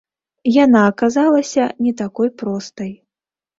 [0.63, 2.91] Яна аказалася не такой простай.